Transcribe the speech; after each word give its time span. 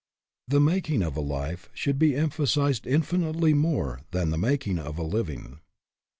The 0.47 0.59
making 0.59 1.03
of 1.03 1.15
a 1.15 1.21
life 1.21 1.69
should 1.75 1.99
be 1.99 2.15
emphasized 2.15 2.87
infinitely 2.87 3.53
more 3.53 4.01
than 4.09 4.31
the 4.31 4.37
making 4.39 4.79
of 4.79 4.97
a 4.97 5.03
living. 5.03 5.59